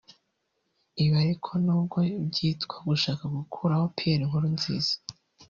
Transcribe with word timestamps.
Ibi 1.03 1.15
ariko 1.23 1.49
n’ubwo 1.63 1.97
byitwa 2.27 2.77
gushaka 2.89 3.23
gukuraho 3.37 3.85
Pierre 3.95 4.23
Nkurunziza 4.29 4.93